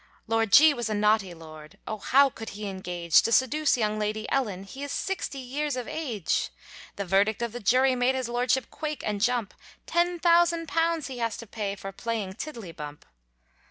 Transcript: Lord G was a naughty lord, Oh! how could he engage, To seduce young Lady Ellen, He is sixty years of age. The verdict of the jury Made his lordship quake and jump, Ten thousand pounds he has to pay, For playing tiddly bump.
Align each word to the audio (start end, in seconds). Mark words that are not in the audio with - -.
Lord 0.25 0.51
G 0.51 0.73
was 0.73 0.89
a 0.89 0.95
naughty 0.95 1.35
lord, 1.35 1.77
Oh! 1.85 1.99
how 1.99 2.31
could 2.31 2.49
he 2.57 2.65
engage, 2.67 3.21
To 3.21 3.31
seduce 3.31 3.77
young 3.77 3.99
Lady 3.99 4.27
Ellen, 4.31 4.63
He 4.63 4.81
is 4.81 4.91
sixty 4.91 5.37
years 5.37 5.75
of 5.75 5.87
age. 5.87 6.49
The 6.95 7.05
verdict 7.05 7.43
of 7.43 7.51
the 7.51 7.59
jury 7.59 7.95
Made 7.95 8.15
his 8.15 8.27
lordship 8.27 8.71
quake 8.71 9.03
and 9.05 9.21
jump, 9.21 9.53
Ten 9.85 10.17
thousand 10.17 10.67
pounds 10.67 11.05
he 11.05 11.19
has 11.19 11.37
to 11.37 11.45
pay, 11.45 11.75
For 11.75 11.91
playing 11.91 12.33
tiddly 12.33 12.71
bump. 12.71 13.05